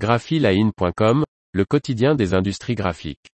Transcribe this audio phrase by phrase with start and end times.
[0.00, 3.28] graphiline.com, le quotidien des industries graphiques.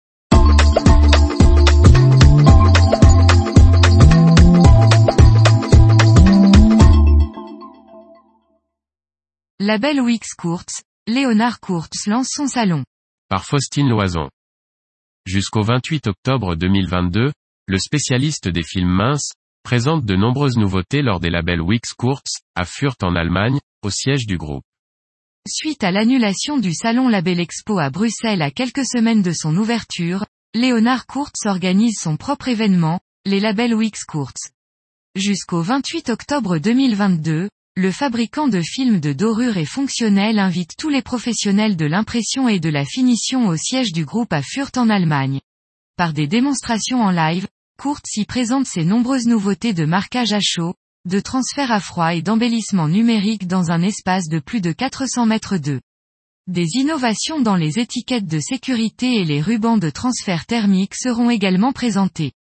[9.60, 10.64] Label Wix Courts,
[11.06, 12.84] Léonard Courts lance son salon.
[13.28, 14.28] Par Faustine Loison.
[15.24, 17.30] Jusqu'au 28 octobre 2022,
[17.68, 19.30] le spécialiste des films minces,
[19.62, 22.22] présente de nombreuses nouveautés lors des labels Wix Courts,
[22.56, 24.64] à Fürth en Allemagne, au siège du groupe.
[25.48, 30.26] Suite à l'annulation du salon Label Expo à Bruxelles à quelques semaines de son ouverture,
[30.54, 34.32] Léonard Courts organise son propre événement, les labels Wix Courts.
[35.14, 41.02] Jusqu'au 28 octobre 2022, le fabricant de films de dorure et fonctionnel invite tous les
[41.02, 45.40] professionnels de l'impression et de la finition au siège du groupe à Fürth en Allemagne.
[45.96, 47.46] Par des démonstrations en live,
[47.78, 50.74] Kurtz y présente ses nombreuses nouveautés de marquage à chaud,
[51.06, 55.56] de transfert à froid et d'embellissement numérique dans un espace de plus de 400 mètres
[55.56, 55.80] de.
[56.48, 61.72] Des innovations dans les étiquettes de sécurité et les rubans de transfert thermique seront également
[61.72, 62.32] présentés.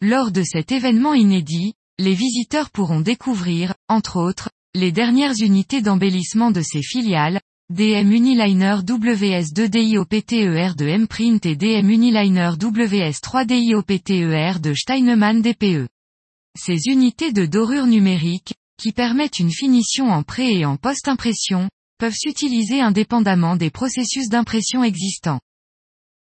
[0.00, 6.52] Lors de cet événement inédit, les visiteurs pourront découvrir, entre autres, les dernières unités d'embellissement
[6.52, 15.88] de ses filiales, DM Uniliner WS2DIOPTER de Mprint et DM Uniliner WS3DIOPTER de Steinemann DPE.
[16.58, 22.14] Ces unités de dorure numérique, qui permettent une finition en pré et en post-impression, peuvent
[22.14, 25.40] s'utiliser indépendamment des processus d'impression existants.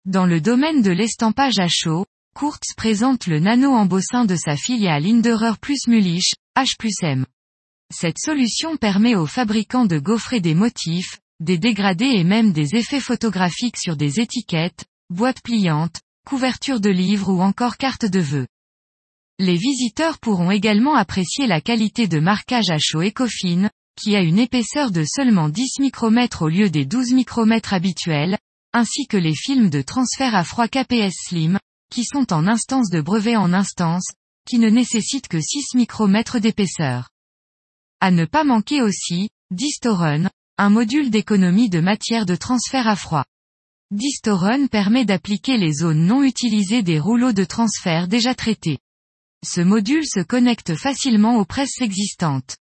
[0.05, 5.55] Dans le domaine de l'estampage à chaud, Kurtz présente le nano-embossin de sa filiale Inderer
[5.61, 7.27] plus Mulich, H plus M.
[7.93, 13.01] Cette solution permet aux fabricants de gaufrer des motifs, des dégradés et même des effets
[13.01, 18.47] photographiques sur des étiquettes, boîtes pliantes, couvertures de livres ou encore cartes de vœux.
[19.45, 24.39] Les visiteurs pourront également apprécier la qualité de marquage à chaud Ecofine, qui a une
[24.39, 28.39] épaisseur de seulement 10 micromètres au lieu des 12 micromètres habituels,
[28.73, 31.59] ainsi que les films de transfert à froid KPS Slim,
[31.91, 34.13] qui sont en instance de brevet en instance,
[34.49, 37.11] qui ne nécessitent que 6 micromètres d'épaisseur.
[37.99, 43.25] À ne pas manquer aussi, Distorun, un module d'économie de matière de transfert à froid.
[43.91, 48.79] Distorun permet d'appliquer les zones non utilisées des rouleaux de transfert déjà traités.
[49.45, 52.57] Ce module se connecte facilement aux presses existantes.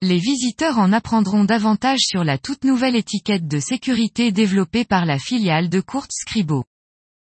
[0.00, 5.18] Les visiteurs en apprendront davantage sur la toute nouvelle étiquette de sécurité développée par la
[5.18, 6.64] filiale de Kurt Scribo.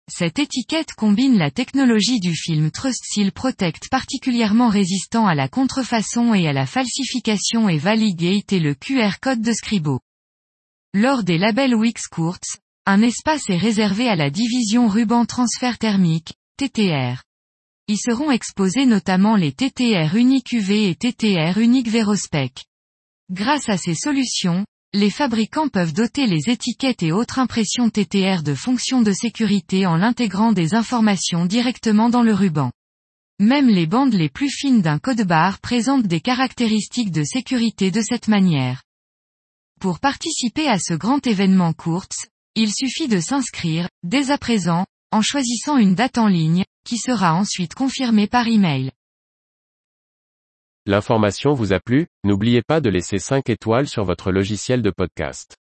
[0.08, 6.32] Cette étiquette combine la technologie du film Trust Seal Protect particulièrement résistant à la contrefaçon
[6.32, 10.00] et à la falsification et Valigate et le QR code de Scribo.
[10.94, 12.38] Lors des labels Wix Courts,
[12.86, 17.22] un espace est réservé à la division ruban transfert thermique, TTR.
[17.90, 22.64] Y seront exposés notamment les TTR unique UV et TTR unique Verospec.
[23.32, 28.54] Grâce à ces solutions, les fabricants peuvent doter les étiquettes et autres impressions TTR de
[28.54, 32.70] fonctions de sécurité en l'intégrant des informations directement dans le ruban.
[33.40, 38.02] Même les bandes les plus fines d'un code barre présentent des caractéristiques de sécurité de
[38.02, 38.84] cette manière.
[39.80, 45.22] Pour participer à ce grand événement Kurtz, il suffit de s'inscrire, dès à présent, en
[45.22, 48.90] choisissant une date en ligne, qui sera ensuite confirmée par email.
[50.86, 55.59] L'information vous a plu, n'oubliez pas de laisser 5 étoiles sur votre logiciel de podcast.